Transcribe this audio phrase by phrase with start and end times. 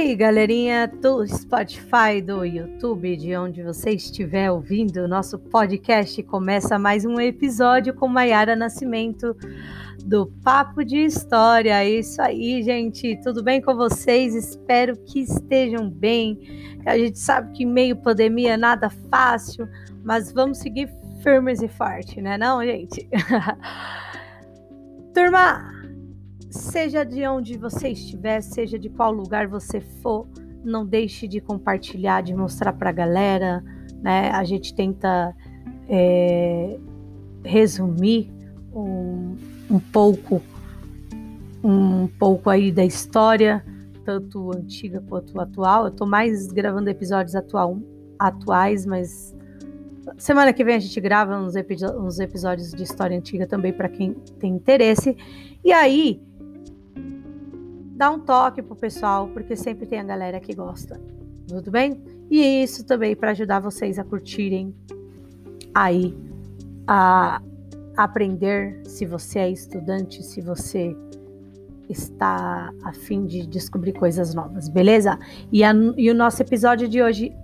[0.00, 6.78] aí, galerinha do Spotify, do YouTube, de onde você estiver ouvindo o nosso podcast, começa
[6.78, 9.36] mais um episódio com Maiara Nascimento
[10.02, 11.84] do Papo de História.
[11.84, 13.20] É isso aí, gente.
[13.22, 14.34] Tudo bem com vocês?
[14.34, 16.78] Espero que estejam bem.
[16.86, 19.68] A gente sabe que meio pandemia nada fácil,
[20.02, 20.90] mas vamos seguir
[21.22, 23.06] firmes e fortes, né, não, gente?
[25.12, 25.79] Turma,
[26.50, 30.26] seja de onde você estiver, seja de qual lugar você for,
[30.64, 33.64] não deixe de compartilhar, de mostrar para a galera,
[34.02, 34.30] né?
[34.30, 35.34] A gente tenta
[35.88, 36.78] é,
[37.44, 38.32] resumir
[38.74, 39.36] um,
[39.70, 40.42] um pouco,
[41.62, 43.64] um pouco aí da história,
[44.04, 45.86] tanto antiga quanto atual.
[45.86, 47.78] Eu tô mais gravando episódios atual,
[48.18, 49.34] atuais, mas
[50.18, 51.54] semana que vem a gente grava uns,
[51.96, 55.16] uns episódios de história antiga também para quem tem interesse.
[55.64, 56.20] E aí
[58.00, 60.98] dá um toque pro pessoal, porque sempre tem a galera que gosta.
[61.46, 62.02] Tudo bem?
[62.30, 64.74] E isso também para ajudar vocês a curtirem
[65.74, 66.16] aí
[66.86, 67.42] a
[67.94, 70.96] aprender se você é estudante, se você
[71.90, 75.18] está a fim de descobrir coisas novas, beleza?
[75.52, 77.36] E, a, e o nosso episódio de hoje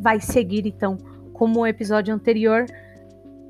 [0.00, 0.98] vai seguir então
[1.32, 2.66] como o episódio anterior,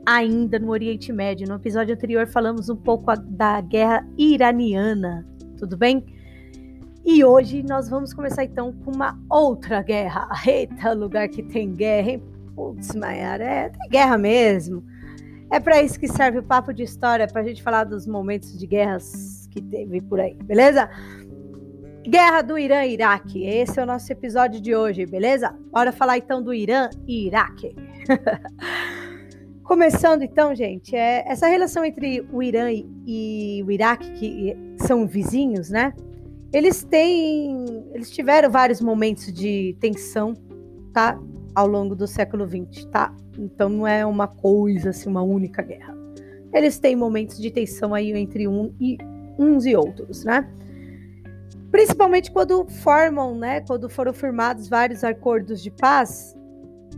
[0.04, 1.48] ainda no Oriente Médio.
[1.48, 6.04] No episódio anterior falamos um pouco da guerra iraniana, tudo bem?
[7.04, 10.26] E hoje nós vamos começar então com uma outra guerra.
[10.46, 12.22] Eita, lugar que tem guerra, hein?
[12.56, 14.82] Putz, Maiara, é, tem guerra mesmo.
[15.52, 18.58] É para isso que serve o papo de história, para a gente falar dos momentos
[18.58, 20.88] de guerras que teve por aí, beleza?
[22.08, 23.44] Guerra do Irã e Iraque.
[23.44, 25.54] Esse é o nosso episódio de hoje, beleza?
[25.70, 27.76] Bora falar então do Irã e Iraque.
[29.62, 35.06] Começando então, gente, é, essa relação entre o Irã e, e o Iraque, que são
[35.06, 35.92] vizinhos, né?
[36.54, 40.34] Eles têm, eles tiveram vários momentos de tensão,
[40.92, 41.18] tá?
[41.52, 43.12] Ao longo do século XX, tá?
[43.36, 45.92] Então não é uma coisa assim, uma única guerra.
[46.52, 48.96] Eles têm momentos de tensão aí entre um e
[49.36, 50.48] uns e outros, né?
[51.72, 53.60] Principalmente quando formam, né?
[53.62, 56.36] Quando foram firmados vários acordos de paz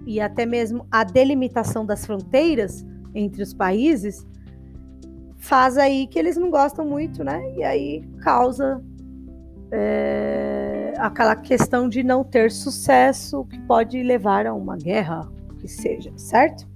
[0.07, 2.85] e até mesmo a delimitação das fronteiras
[3.15, 4.27] entre os países,
[5.39, 7.55] faz aí que eles não gostam muito, né?
[7.57, 8.85] E aí causa
[9.71, 15.29] é, aquela questão de não ter sucesso que pode levar a uma guerra,
[15.59, 16.67] que seja, certo?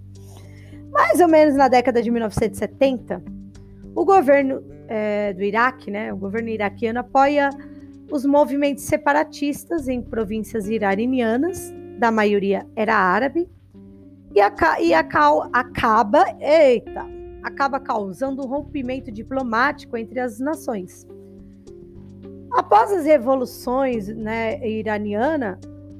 [0.90, 3.22] Mais ou menos na década de 1970,
[3.94, 7.50] o governo é, do Iraque, né, o governo iraquiano apoia
[8.10, 13.48] os movimentos separatistas em províncias iranianas, da maioria era árabe,
[14.34, 15.06] e, a, e a,
[15.52, 17.06] acaba, eita,
[17.42, 21.06] acaba causando um rompimento diplomático entre as nações.
[22.52, 25.58] Após as revoluções né, iraniana,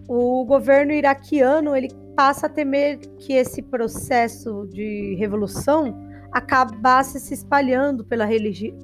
[0.09, 5.95] o governo iraquiano ele passa a temer que esse processo de revolução
[6.33, 8.27] acabasse se espalhando pela,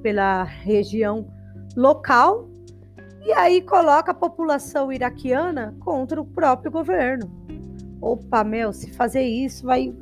[0.01, 1.27] pela região
[1.75, 2.49] local
[3.25, 7.29] e aí coloca a população iraquiana contra o próprio governo.
[7.99, 9.93] Opa, meu, se fazer isso vai,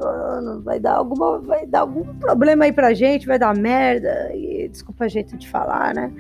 [0.64, 4.32] vai dar alguma, vai dar algum problema aí pra gente, vai dar merda.
[4.36, 6.12] E desculpa a jeito de falar, né?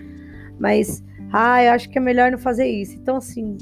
[0.59, 1.03] Mas
[1.38, 2.96] ah, eu acho que é melhor não fazer isso.
[2.96, 3.57] Então, assim,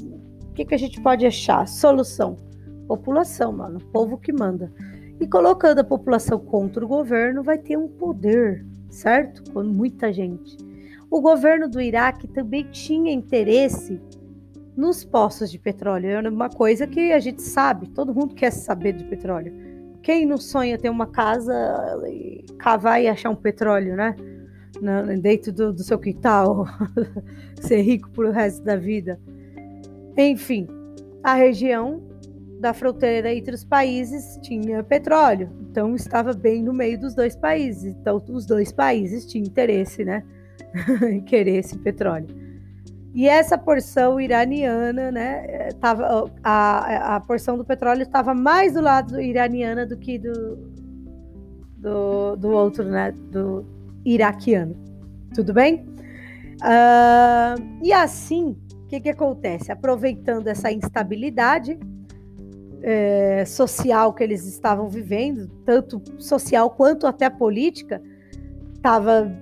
[0.48, 1.66] o que, que a gente pode achar?
[1.66, 2.36] Solução:
[2.86, 4.72] população, mano, povo que manda.
[5.18, 9.50] E colocando a população contra o governo, vai ter um poder, certo?
[9.52, 10.56] Com muita gente.
[11.10, 14.00] O governo do Iraque também tinha interesse
[14.76, 16.10] nos poços de petróleo.
[16.10, 19.52] É uma coisa que a gente sabe, todo mundo quer saber de petróleo.
[20.00, 21.52] Quem não sonha ter uma casa,
[22.56, 24.14] cavar e achar um petróleo, né?
[25.20, 26.66] Dentro do, do seu quintal,
[27.60, 29.18] ser rico pro resto da vida.
[30.16, 30.66] Enfim,
[31.22, 32.02] a região
[32.60, 37.94] da fronteira entre os países tinha petróleo, então estava bem no meio dos dois países.
[38.00, 40.22] Então, os dois países tinham interesse, né,
[41.10, 42.28] em querer esse petróleo.
[43.14, 49.20] E essa porção iraniana, né, tava, a, a porção do petróleo estava mais do lado
[49.20, 50.56] iraniana do que do,
[51.76, 53.64] do, do outro, né, do,
[54.04, 54.74] iraquiano.
[55.34, 55.86] Tudo bem?
[56.62, 59.72] Uh, e assim, o que, que acontece?
[59.72, 61.78] Aproveitando essa instabilidade
[62.82, 68.00] é, social que eles estavam vivendo, tanto social quanto até política,
[68.82, 69.32] tava,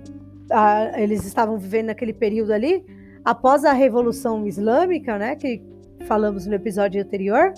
[0.49, 2.85] uh, eles estavam vivendo naquele período ali,
[3.23, 5.61] após a Revolução Islâmica, né, que
[6.07, 7.53] falamos no episódio anterior,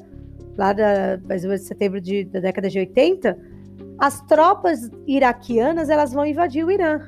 [0.57, 3.37] lá da, mais ou menos de setembro de, da década de 80,
[3.99, 6.99] as tropas iraquianas elas vão invadir o Irã.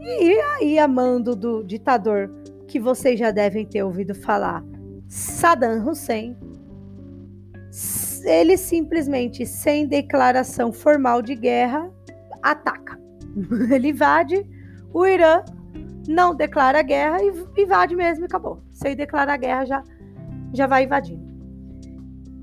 [0.00, 2.30] E aí, a mando do ditador,
[2.66, 4.64] que vocês já devem ter ouvido falar,
[5.08, 6.36] Saddam Hussein,
[8.24, 11.90] ele simplesmente, sem declaração formal de guerra,
[12.42, 12.98] ataca.
[13.72, 14.46] Ele invade
[14.92, 15.42] o Irã,
[16.06, 18.62] não declara guerra e invade mesmo e acabou.
[18.70, 19.84] Sem declarar guerra já,
[20.52, 21.31] já vai invadindo.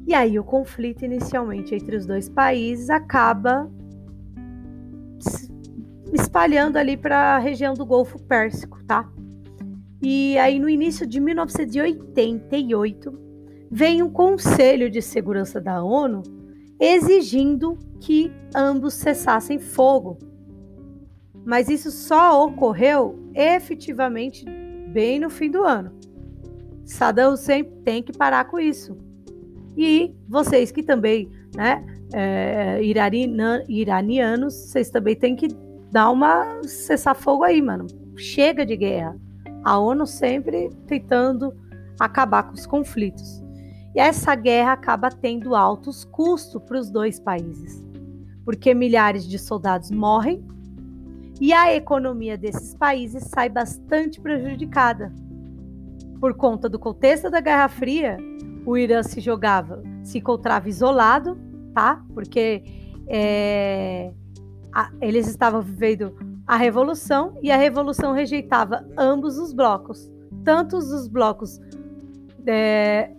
[0.10, 3.72] E aí o conflito inicialmente entre os dois países acaba
[6.12, 9.08] espalhando ali para a região do Golfo Pérsico, tá?
[10.02, 13.20] E aí no início de 1988
[13.70, 16.24] vem um Conselho de Segurança da ONU
[16.80, 20.18] exigindo que ambos cessassem fogo.
[21.46, 24.44] Mas isso só ocorreu efetivamente
[24.92, 25.92] bem no fim do ano.
[26.84, 29.08] Saddam Hussein tem que parar com isso.
[29.78, 32.82] E vocês que também, né, é,
[33.68, 35.48] iranianos, vocês também têm que
[35.92, 37.88] dar uma cessar fogo aí, mano.
[38.16, 39.16] Chega de guerra.
[39.64, 41.54] A ONU sempre tentando
[42.00, 43.44] acabar com os conflitos.
[43.96, 47.84] E essa guerra acaba tendo altos custos para os dois países,
[48.46, 50.44] porque milhares de soldados morrem
[51.42, 55.12] e a economia desses países sai bastante prejudicada.
[56.20, 58.18] Por conta do contexto da Guerra Fria,
[58.66, 61.38] o Irã se jogava, se encontrava isolado,
[61.74, 62.04] tá?
[62.14, 62.64] Porque
[63.08, 64.12] é,
[64.74, 66.16] a, eles estavam vivendo
[66.46, 70.12] a revolução e a revolução rejeitava ambos os blocos,
[70.44, 71.60] tanto os blocos
[72.46, 73.12] é,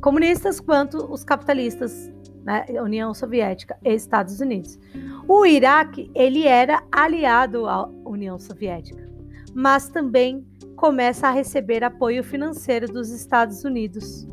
[0.00, 2.12] comunistas quanto os capitalistas,
[2.44, 4.78] né, União Soviética e Estados Unidos.
[5.26, 9.08] O Iraque ele era aliado à União Soviética,
[9.54, 10.46] mas também
[10.76, 14.28] começa a receber apoio financeiro dos Estados Unidos.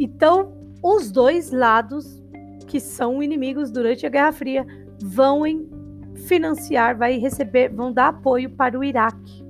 [0.00, 0.52] Então,
[0.82, 2.20] os dois lados
[2.66, 4.66] que são inimigos durante a Guerra Fria
[5.02, 5.42] vão
[6.26, 9.44] financiar, vai receber, vão dar apoio para o Iraque,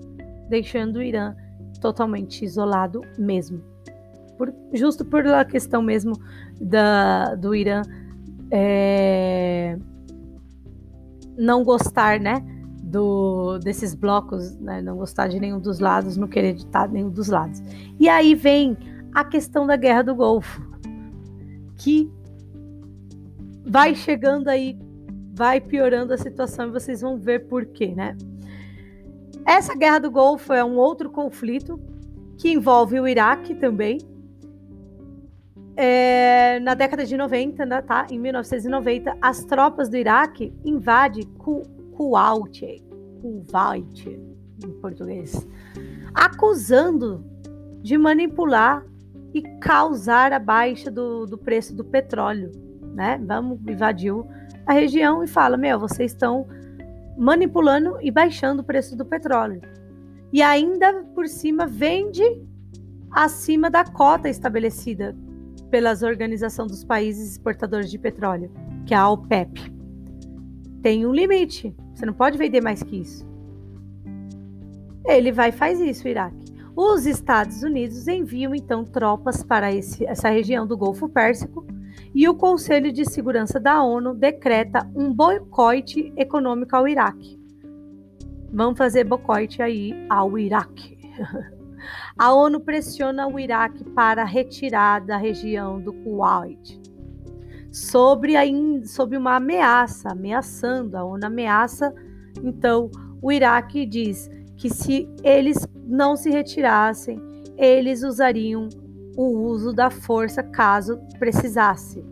[0.49, 1.35] deixando o Irã
[1.81, 3.71] totalmente isolado mesmo
[4.41, 6.15] por, justo por a questão mesmo
[6.59, 7.83] da, do Irã
[8.51, 9.79] é,
[11.37, 12.43] não gostar, né?
[12.83, 17.29] Do, desses blocos, né, não gostar de nenhum dos lados, não querer editar nenhum dos
[17.29, 17.63] lados.
[18.01, 18.77] E aí vem
[19.15, 20.63] a questão da guerra do Golfo,
[21.77, 22.11] que
[23.65, 24.79] vai chegando aí,
[25.33, 28.17] vai piorando a situação e vocês vão ver por quê, né?
[29.47, 31.81] Essa guerra do Golfo é um outro conflito
[32.39, 33.99] que envolve o Iraque também,
[35.77, 38.07] é, na década de 90, né, tá?
[38.11, 42.85] em 1990, as tropas do Iraque invadem Kuwait,
[43.21, 44.21] Kuwait
[44.63, 45.47] em português,
[46.15, 47.25] acusando
[47.81, 48.85] de manipular
[49.33, 52.51] e causar a baixa do, do preço do petróleo.
[52.95, 53.21] Né?
[53.25, 54.13] Vamos invadir
[54.67, 56.47] a região e fala: Meu, vocês estão
[57.17, 59.61] manipulando e baixando o preço do petróleo.
[60.33, 62.23] E ainda por cima vende
[63.11, 65.17] acima da cota estabelecida
[65.71, 68.51] pelas Organização dos Países Exportadores de Petróleo,
[68.87, 69.73] que é a OPEP.
[70.83, 73.29] Tem um limite, você não pode vender mais que isso.
[75.07, 76.40] Ele vai e faz isso, o Iraque.
[76.83, 81.67] Os Estados Unidos enviam então tropas para esse, essa região do Golfo Pérsico
[82.15, 87.39] e o Conselho de Segurança da ONU decreta um boicote econômico ao Iraque.
[88.51, 90.97] Vamos fazer boicote aí ao Iraque.
[92.17, 96.81] A ONU pressiona o Iraque para retirar da região do Kuwait
[97.71, 98.43] sobre, a,
[98.87, 100.97] sobre uma ameaça, ameaçando.
[100.97, 101.95] A ONU ameaça,
[102.43, 102.91] então,
[103.21, 107.19] o Iraque diz que se eles não se retirassem,
[107.57, 108.69] eles usariam
[109.17, 112.05] o uso da força caso precisasse.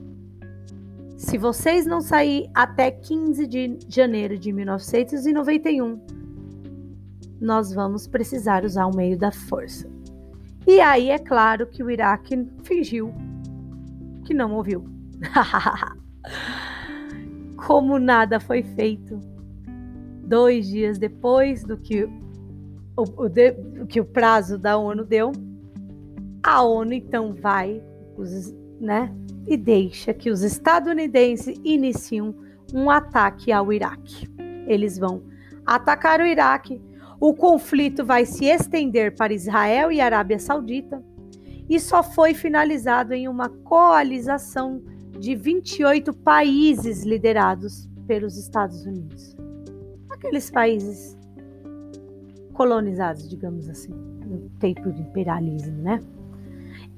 [1.15, 6.01] Se vocês não saírem até 15 de janeiro de 1991,
[7.39, 9.87] nós vamos precisar usar o meio da força.
[10.67, 13.13] E aí é claro que o Iraque fingiu
[14.25, 14.87] que não ouviu.
[17.67, 19.21] Como nada foi feito,
[20.25, 22.09] dois dias depois do que
[22.99, 23.55] o, o, de,
[23.89, 25.33] que o prazo da ONU deu,
[26.43, 27.83] a ONU então vai
[28.17, 29.15] os, né,
[29.47, 32.35] e deixa que os estadunidenses iniciam
[32.75, 34.29] um ataque ao Iraque.
[34.67, 35.23] Eles vão
[35.65, 36.81] atacar o Iraque
[37.21, 41.03] o conflito vai se estender para Israel e Arábia Saudita
[41.69, 44.81] e só foi finalizado em uma coalização
[45.19, 49.37] de 28 países liderados pelos Estados Unidos.
[50.09, 51.18] Aqueles países
[52.59, 56.01] colonizados, digamos assim, no tempo de imperialismo, né?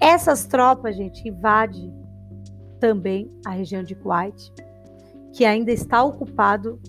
[0.00, 1.93] Essas tropas, gente, invadem
[2.81, 4.50] também a região de Kuwait,
[5.35, 6.81] que ainda está ocupado,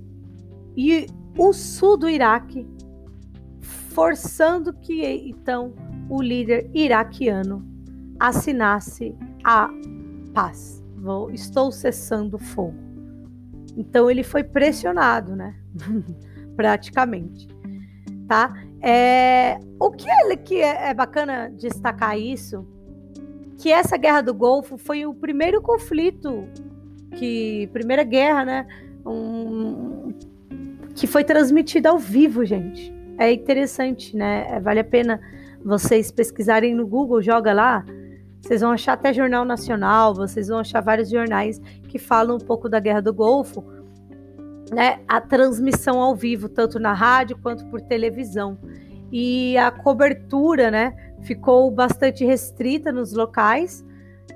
[0.78, 1.06] e
[1.38, 2.66] o sul do Iraque,
[3.60, 5.74] forçando que então
[6.10, 7.68] o líder iraquiano
[8.18, 9.14] assinasse
[9.44, 9.70] a
[10.34, 10.82] paz.
[10.96, 12.78] Vou, estou cessando fogo.
[13.76, 15.58] Então ele foi pressionado, né?
[16.56, 17.50] Praticamente,
[18.32, 18.54] tá?
[18.82, 22.66] É, o que é, que é, é bacana destacar isso,
[23.58, 26.48] que essa guerra do Golfo foi o primeiro conflito
[27.18, 28.68] que primeira guerra, né?
[29.06, 30.14] Um,
[30.96, 32.94] que foi transmitida ao vivo, gente.
[33.18, 34.48] É interessante, né?
[34.50, 35.20] É, vale a pena
[35.62, 37.84] vocês pesquisarem no Google, joga lá.
[38.42, 41.60] Vocês vão achar até Jornal Nacional, vocês vão achar vários jornais
[41.90, 43.62] que falam um pouco da Guerra do Golfo,
[44.72, 45.00] né?
[45.08, 48.58] A transmissão ao vivo, tanto na rádio quanto por televisão.
[49.12, 50.96] E a cobertura, né?
[51.22, 53.86] Ficou bastante restrita nos locais,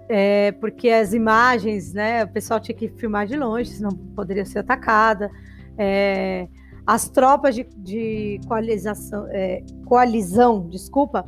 [0.09, 2.25] é, porque as imagens, né?
[2.25, 5.31] O pessoal tinha que filmar de longe, senão poderia ser atacada.
[5.77, 6.47] É,
[6.85, 8.39] as tropas de, de
[9.31, 11.27] é, coalizão, desculpa,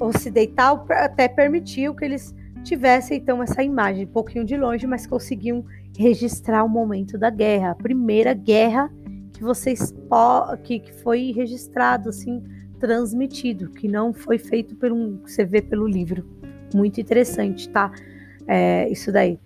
[0.00, 5.64] ocidental até permitiu que eles tivessem então essa imagem um pouquinho de longe, mas conseguiam
[5.98, 8.92] registrar o momento da guerra, a primeira guerra
[9.32, 9.94] que vocês
[10.64, 12.42] que, que foi registrado assim,
[12.78, 16.26] transmitido, que não foi feito por um, você vê pelo livro.
[16.74, 17.92] Muito interessante, tá?
[18.46, 19.38] É, isso daí.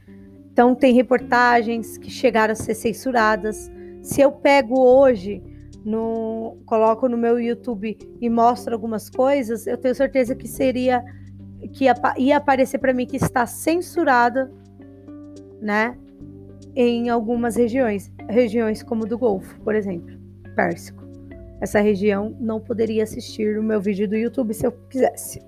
[0.53, 3.71] Então tem reportagens que chegaram a ser censuradas,
[4.03, 5.43] se eu pego hoje,
[5.85, 11.05] no, coloco no meu YouTube e mostro algumas coisas, eu tenho certeza que seria
[11.73, 11.85] que
[12.19, 14.51] ia, aparecer para mim que está censurada,
[15.61, 15.97] né?
[16.83, 20.19] Em algumas regiões, regiões como do Golfo, por exemplo,
[20.57, 21.05] Pérsico.
[21.61, 25.43] Essa região não poderia assistir o meu vídeo do YouTube se eu quisesse,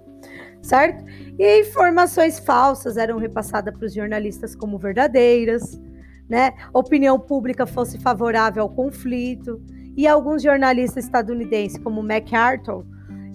[0.61, 1.03] certo?
[1.39, 5.81] E informações falsas eram repassadas para os jornalistas como verdadeiras
[6.29, 9.59] né, opinião pública fosse favorável ao conflito.
[9.97, 12.85] E alguns jornalistas estadunidenses, como MacArthur,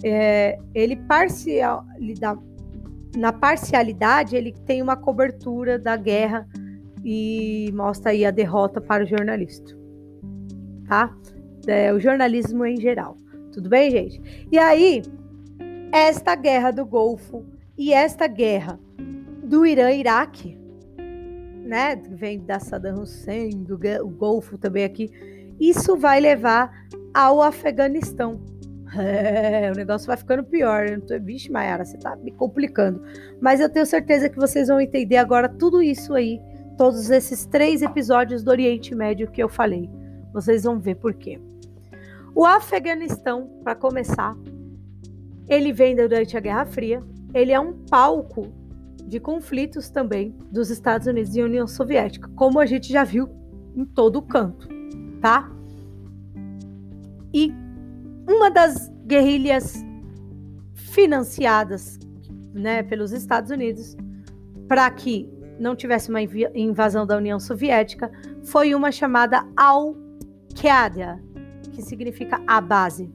[0.04, 1.84] é, ele parcial,
[3.16, 6.46] na parcialidade ele tem uma cobertura da guerra
[7.04, 9.76] e mostra aí a derrota para o jornalista,
[10.86, 11.14] tá?
[11.66, 13.16] É, o jornalismo em geral.
[13.52, 14.46] Tudo bem, gente?
[14.50, 15.02] E aí,
[15.92, 17.44] esta guerra do Golfo
[17.76, 18.78] e esta guerra
[19.44, 20.58] do Irã-Iraque
[21.68, 25.10] né, vem da Saddam Hussein, do o Golfo também aqui,
[25.60, 28.40] isso vai levar ao Afeganistão.
[28.98, 30.86] É, o negócio vai ficando pior.
[31.20, 33.02] Vixe, Mayara, você tá me complicando.
[33.38, 36.40] Mas eu tenho certeza que vocês vão entender agora tudo isso aí,
[36.78, 39.90] todos esses três episódios do Oriente Médio que eu falei.
[40.32, 41.40] Vocês vão ver por quê.
[42.34, 44.36] O Afeganistão, para começar,
[45.48, 47.02] ele vem durante a Guerra Fria.
[47.34, 48.46] Ele é um palco
[49.04, 53.28] de conflitos também dos Estados Unidos e União Soviética, como a gente já viu
[53.74, 54.68] em todo o canto,
[55.20, 55.50] tá?
[57.34, 57.52] E
[58.28, 59.84] uma das guerrilhas
[60.74, 61.98] financiadas,
[62.54, 63.96] né, pelos Estados Unidos
[64.68, 68.10] para que não tivesse uma invasão da União Soviética
[68.44, 71.22] foi uma chamada Al-Qaeda,
[71.72, 73.10] que significa a base.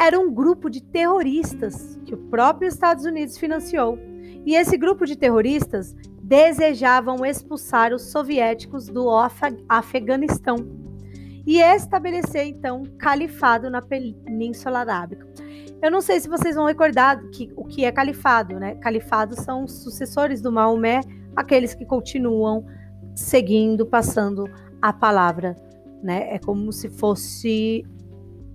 [0.00, 3.98] Era um grupo de terroristas que o próprio Estados Unidos financiou
[4.46, 9.08] e esse grupo de terroristas desejavam expulsar os soviéticos do
[9.68, 10.56] Afeganistão
[11.46, 15.26] e estabelecer então califado na Península Arábica.
[15.82, 18.74] Eu não sei se vocês vão recordar que, o que é califado, né?
[18.76, 21.00] Califado são os sucessores do Maomé,
[21.34, 22.66] aqueles que continuam
[23.14, 24.44] seguindo, passando
[24.80, 25.56] a palavra,
[26.02, 26.34] né?
[26.34, 27.84] É como se fosse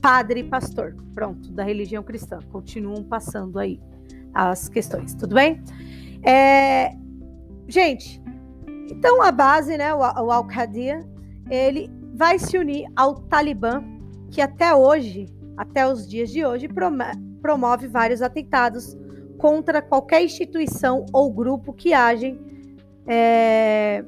[0.01, 3.79] padre e pastor, pronto, da religião cristã, continuam passando aí
[4.33, 5.63] as questões, tudo bem?
[6.21, 6.91] É,
[7.67, 8.21] gente,
[8.91, 11.07] então a base, né, o, o Al-Qaeda,
[11.49, 13.83] ele vai se unir ao Talibã,
[14.31, 16.67] que até hoje, até os dias de hoje,
[17.41, 18.97] promove vários atentados
[19.37, 22.39] contra qualquer instituição ou grupo que agem
[23.05, 24.03] é,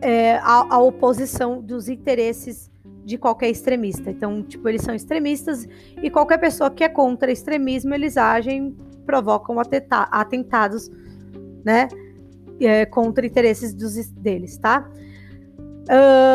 [0.00, 2.70] é, a, a oposição dos interesses
[3.04, 4.10] de qualquer extremista.
[4.10, 5.68] Então, tipo, eles são extremistas
[6.02, 9.56] e qualquer pessoa que é contra extremismo, eles agem, provocam
[10.10, 10.90] atentados,
[11.64, 11.86] né,
[12.60, 14.90] é, contra interesses dos, deles, tá?
[15.86, 16.25] Uh,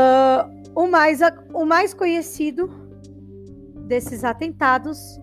[0.91, 1.21] mais,
[1.53, 2.69] o mais conhecido
[3.87, 5.19] desses atentados,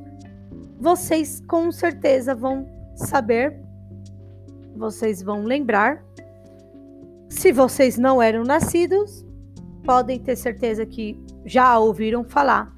[0.80, 3.60] vocês com certeza vão saber,
[4.74, 6.02] vocês vão lembrar.
[7.28, 9.24] Se vocês não eram nascidos,
[9.84, 12.74] podem ter certeza que já ouviram falar,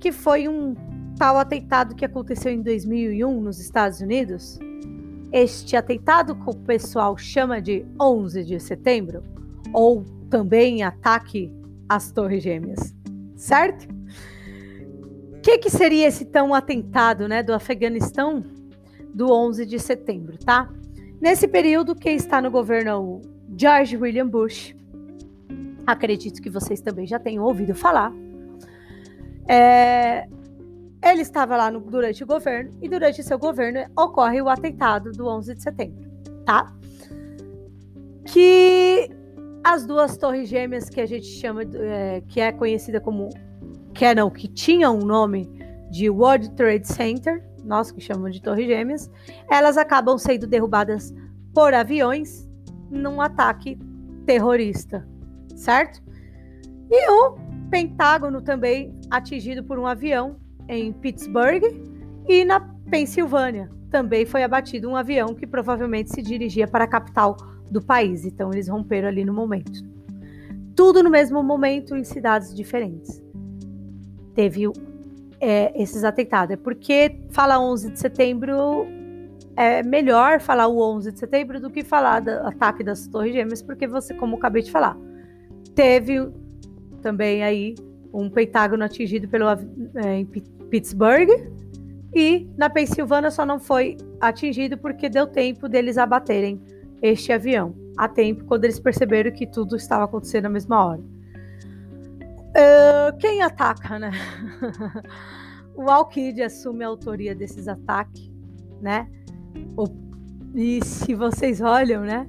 [0.00, 0.74] que foi um
[1.16, 4.58] tal atentado que aconteceu em 2001 nos Estados Unidos.
[5.32, 9.22] Este atentado que o pessoal chama de 11 de setembro,
[9.72, 11.52] ou também ataque
[11.88, 12.94] às Torres Gêmeas,
[13.36, 13.88] certo?
[15.36, 18.44] O que, que seria esse tão atentado né, do Afeganistão
[19.14, 20.68] do 11 de setembro, tá?
[21.20, 23.20] Nesse período, quem está no governo é o
[23.56, 24.74] George William Bush.
[25.86, 28.12] Acredito que vocês também já tenham ouvido falar.
[29.48, 30.28] É,
[31.02, 35.26] ele estava lá no, durante o governo e durante seu governo ocorre o atentado do
[35.26, 36.04] 11 de setembro,
[36.44, 36.72] tá?
[38.26, 39.10] Que
[39.64, 43.28] as duas torres gêmeas que a gente chama, é, que é conhecida como,
[43.94, 45.48] que é não, que tinha um nome
[45.90, 49.10] de World Trade Center, nós que chamamos de torres gêmeas,
[49.50, 51.14] elas acabam sendo derrubadas
[51.54, 52.48] por aviões
[52.90, 53.78] num ataque
[54.24, 55.06] terrorista,
[55.54, 56.02] certo?
[56.90, 57.36] E o
[57.70, 60.36] Pentágono também atingido por um avião
[60.68, 61.62] em Pittsburgh
[62.26, 62.60] e na
[62.90, 63.70] Pensilvânia.
[63.90, 67.36] Também foi abatido um avião que provavelmente se dirigia para a capital
[67.70, 68.24] do país.
[68.24, 69.84] Então eles romperam ali no momento.
[70.74, 73.22] Tudo no mesmo momento em cidades diferentes.
[74.34, 74.66] Teve
[75.40, 76.54] é, esses atentados.
[76.54, 78.86] É porque falar 11 de setembro
[79.56, 83.60] é melhor falar o 11 de setembro do que falar do ataque das Torres Gêmeas,
[83.60, 84.96] porque você, como eu acabei de falar,
[85.74, 86.30] teve
[87.02, 87.74] também aí
[88.12, 91.28] um Pentágono atingido pelo, é, em Pittsburgh
[92.14, 96.60] e na Pensilvânia só não foi atingido porque deu tempo deles abaterem
[97.02, 101.00] este avião a tempo quando eles perceberam que tudo estava acontecendo na mesma hora.
[102.50, 104.12] Uh, quem ataca, né?
[105.74, 108.30] o Al-Qaeda assume a autoria desses ataques,
[108.80, 109.08] né?
[110.54, 112.28] E se vocês olham, né?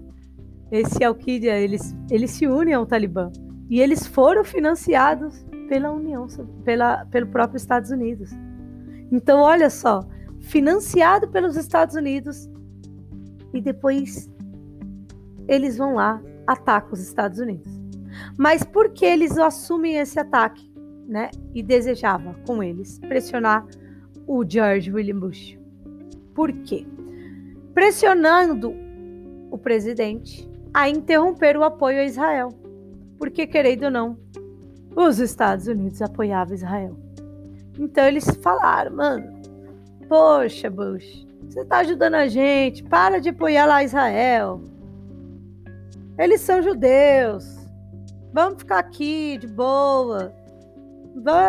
[0.72, 3.32] Esse Al-Qaeda, eles, eles se unem ao Talibã.
[3.70, 6.28] E eles foram financiados pela União,
[6.64, 8.32] pela, pelo próprio Estados Unidos.
[9.12, 10.04] Então, olha só,
[10.40, 12.50] financiado pelos Estados Unidos
[13.54, 14.30] e depois
[15.50, 17.68] eles vão lá, atacam os Estados Unidos.
[18.38, 20.72] Mas por que eles assumem esse ataque,
[21.08, 21.32] né?
[21.54, 23.66] E desejava com eles pressionar
[24.28, 25.58] o George William Bush.
[26.36, 26.86] Por quê?
[27.74, 28.74] Pressionando
[29.50, 32.50] o presidente a interromper o apoio a Israel.
[33.18, 34.18] Porque, querendo ou não,
[34.96, 36.96] os Estados Unidos apoiavam Israel.
[37.78, 39.42] Então eles falaram, mano,
[40.08, 44.62] poxa, Bush, você tá ajudando a gente, para de apoiar lá Israel.
[46.20, 47.58] Eles são judeus.
[48.34, 50.34] Vamos ficar aqui de boa.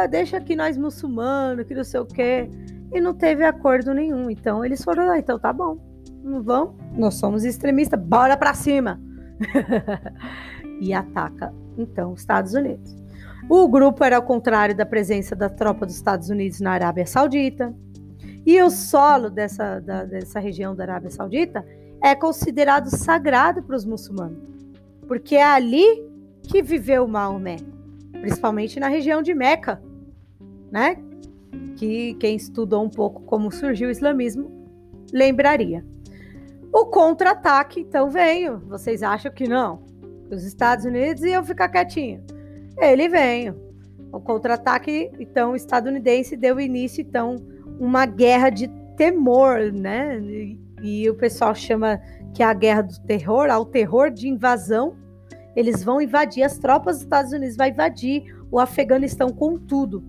[0.09, 2.49] Deixa aqui nós muçulmanos, que não sei o quê.
[2.93, 4.31] E não teve acordo nenhum.
[4.31, 5.77] Então eles foram lá, então tá bom.
[6.23, 6.77] Não vão?
[6.93, 9.01] Nós somos extremistas, bora pra cima.
[10.81, 12.97] e ataca, então, os Estados Unidos.
[13.49, 17.75] O grupo era ao contrário da presença da tropa dos Estados Unidos na Arábia Saudita.
[18.47, 21.65] E o solo dessa, da, dessa região da Arábia Saudita
[22.03, 24.60] é considerado sagrado para os muçulmanos,
[25.11, 26.09] porque é ali
[26.41, 27.57] que viveu Maomé,
[28.13, 29.83] principalmente na região de Meca,
[30.71, 31.03] né?
[31.75, 34.49] Que quem estudou um pouco como surgiu o islamismo
[35.13, 35.85] lembraria.
[36.73, 38.61] O contra-ataque então veio.
[38.69, 39.83] Vocês acham que não?
[40.31, 42.23] Os Estados Unidos iam ficar quietinho?
[42.79, 43.61] Ele veio.
[44.13, 47.35] O contra-ataque, então, estadunidense deu início, então,
[47.81, 50.21] uma guerra de temor, né?
[50.21, 52.01] E, e o pessoal chama
[52.33, 55.00] que é a guerra do terror, ao terror de invasão.
[55.55, 60.03] Eles vão invadir, as tropas dos Estados Unidos vão invadir o Afeganistão com tudo.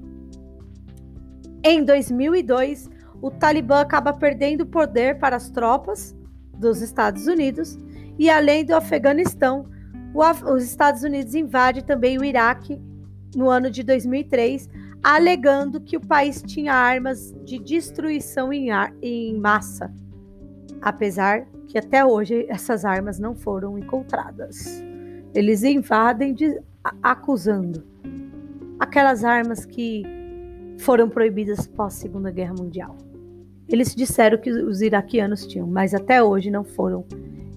[1.63, 2.89] Em 2002,
[3.21, 6.15] o Talibã acaba perdendo poder para as tropas
[6.57, 7.77] dos Estados Unidos
[8.17, 9.65] e além do Afeganistão,
[10.13, 12.81] os Estados Unidos invade também o Iraque
[13.35, 14.69] no ano de 2003,
[15.01, 18.67] alegando que o país tinha armas de destruição em,
[19.01, 19.91] em massa,
[20.81, 24.83] apesar que até hoje essas armas não foram encontradas.
[25.33, 26.59] Eles invadem de,
[27.01, 27.83] acusando
[28.79, 30.03] aquelas armas que
[30.79, 32.97] foram proibidas pós Segunda Guerra Mundial.
[33.69, 37.05] Eles disseram que os iraquianos tinham, mas até hoje não foram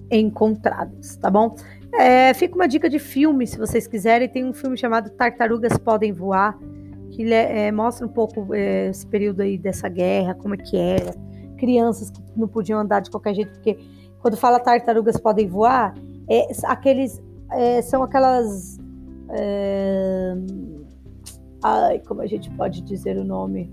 [0.09, 1.55] encontrados, tá bom?
[1.93, 4.27] É, fica uma dica de filme, se vocês quiserem.
[4.29, 6.57] Tem um filme chamado Tartarugas Podem Voar,
[7.11, 11.13] que é, mostra um pouco é, esse período aí dessa guerra, como é que era.
[11.57, 13.77] Crianças que não podiam andar de qualquer jeito, porque
[14.19, 15.93] quando fala tartarugas podem voar,
[16.29, 18.77] é, aqueles, é, são aquelas.
[19.29, 20.35] É,
[21.63, 23.71] ai, como a gente pode dizer o nome?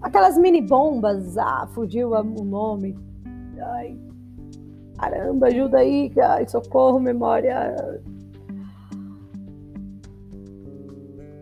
[0.00, 2.96] Aquelas mini bombas, ah, fugiu o nome.
[3.76, 3.96] Ai,
[5.02, 7.74] Caramba, ajuda aí, ai, socorro, memória.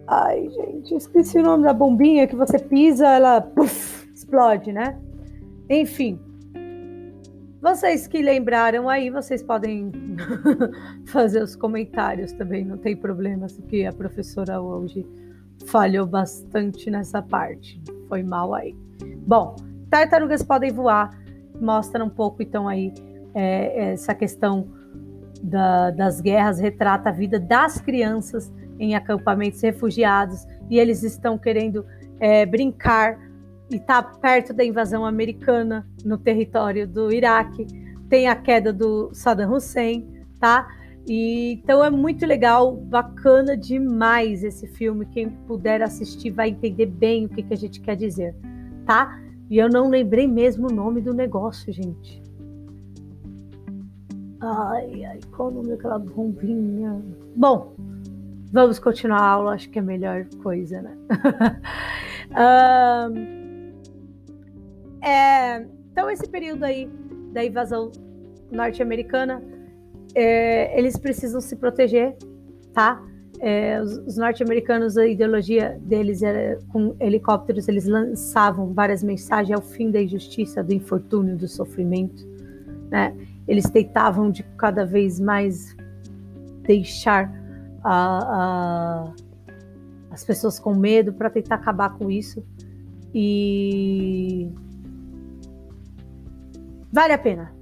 [0.07, 4.99] Ai, gente, esqueci o nome da bombinha que você pisa, ela puff, explode, né?
[5.69, 6.19] Enfim.
[7.61, 9.93] Vocês que lembraram aí, vocês podem
[11.07, 15.07] fazer os comentários também, não tem problema, se que a professora hoje
[15.67, 17.81] falhou bastante nessa parte.
[18.09, 18.75] Foi mal aí.
[19.27, 19.57] Bom,
[19.91, 21.11] tartarugas podem voar.
[21.61, 22.95] Mostra um pouco, então, aí
[23.35, 24.67] é, essa questão
[25.43, 31.85] da, das guerras, retrata a vida das crianças em acampamentos refugiados e eles estão querendo
[32.19, 33.19] é, brincar
[33.71, 37.67] e tá perto da invasão americana no território do Iraque.
[38.09, 40.07] Tem a queda do Saddam Hussein,
[40.41, 40.69] tá?
[41.07, 45.07] E, então é muito legal, bacana demais esse filme.
[45.07, 48.35] Quem puder assistir vai entender bem o que, que a gente quer dizer,
[48.85, 49.21] tá?
[49.49, 52.23] E eu não lembrei mesmo o nome do negócio, gente.
[54.41, 57.01] Ai, ai, qual o nome daquela bombinha?
[57.37, 57.75] Bom,
[58.53, 60.97] vamos continuar a aula, acho que é a melhor coisa, né?
[63.11, 63.40] um,
[65.03, 66.89] é, então, esse período aí
[67.33, 67.91] da invasão
[68.51, 69.43] norte-americana
[70.15, 72.17] é, eles precisam se proteger,
[72.73, 73.03] tá?
[73.39, 79.65] É, os, os norte-americanos, a ideologia deles era com helicópteros, eles lançavam várias mensagens ao
[79.65, 82.27] fim da injustiça, do infortúnio, do sofrimento,
[82.91, 83.17] né?
[83.49, 85.75] Eles tentavam de cada vez mais
[86.63, 87.33] deixar
[87.83, 88.19] a,
[89.05, 89.15] a,
[90.11, 92.45] as pessoas com medo para tentar acabar com isso
[93.15, 94.49] e
[96.93, 97.53] vale a pena,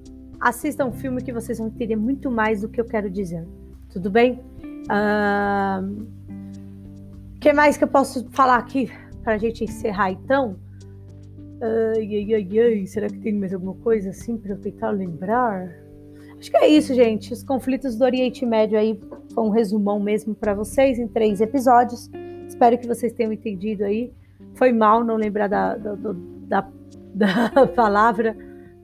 [0.40, 3.46] assistam um filme que vocês vão entender muito mais do que eu quero dizer.
[3.90, 4.40] Tudo bem?
[7.36, 8.90] O que mais que eu posso falar aqui
[9.22, 10.56] para a gente encerrar então?
[11.60, 15.68] ai, ai, ai, será que tem mais alguma coisa assim para eu tentar lembrar?
[16.38, 17.32] Acho que é isso, gente.
[17.32, 18.98] Os conflitos do Oriente Médio aí
[19.34, 22.08] foi um resumão mesmo para vocês em três episódios.
[22.46, 24.12] Espero que vocês tenham entendido aí.
[24.54, 26.68] Foi mal não lembrar da, da, da,
[27.54, 28.36] da palavra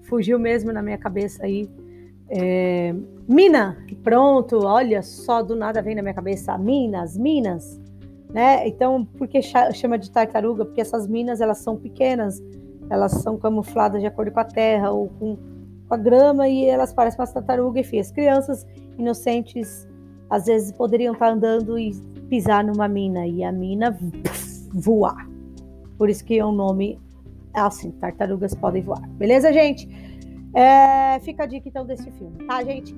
[0.05, 1.69] fugiu mesmo na minha cabeça aí.
[2.29, 2.95] É,
[3.29, 7.81] mina, pronto, olha só, do nada vem na minha cabeça minas, minas,
[8.33, 8.67] né?
[8.67, 10.65] Então, por que chama de tartaruga?
[10.65, 12.43] Porque essas minas, elas são pequenas,
[12.89, 15.37] elas são camufladas de acordo com a terra ou com,
[15.89, 17.81] com a grama e elas parecem uma tartaruga.
[17.81, 18.67] Enfim, as crianças
[18.99, 19.87] inocentes
[20.31, 21.93] às vezes poderiam estar andando e
[22.29, 23.97] pisar numa mina e a mina
[24.73, 25.29] voar.
[25.97, 26.99] Por isso que é o nome
[27.55, 29.07] é assim, tartarugas podem voar.
[29.11, 29.89] Beleza, gente?
[30.55, 32.95] É, fica a dica então desse filme, tá, gente?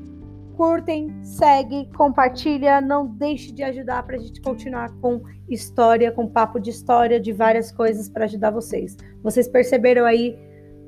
[0.57, 6.59] Curtem, segue, compartilha, não deixe de ajudar para a gente continuar com história, com papo
[6.59, 8.97] de história, de várias coisas para ajudar vocês.
[9.23, 10.39] Vocês perceberam aí,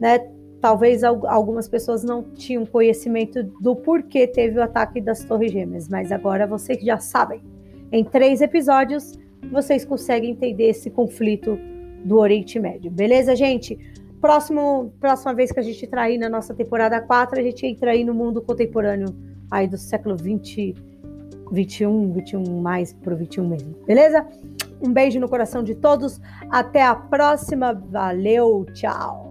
[0.01, 0.19] né?
[0.61, 6.11] Talvez algumas pessoas não tinham conhecimento do porquê teve o ataque das Torres Gêmeas, mas
[6.11, 7.43] agora vocês já sabem.
[7.93, 9.19] Em três episódios,
[9.53, 11.59] vocês conseguem entender esse conflito
[12.05, 12.91] do Oriente Médio.
[12.91, 13.79] Beleza, gente?
[14.21, 17.93] Próximo, próxima vez que a gente entrar aí na nossa temporada 4, a gente entra
[17.93, 19.15] aí no mundo contemporâneo
[19.51, 20.75] aí do século 20,
[21.53, 23.75] 21, 21 mais pro 21 mesmo.
[23.87, 24.27] Beleza?
[24.81, 26.21] Um beijo no coração de todos.
[26.51, 27.73] Até a próxima.
[27.73, 29.28] Valeu, tchau.